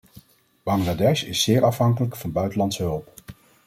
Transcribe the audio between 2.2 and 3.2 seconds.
buitenlandse hulp.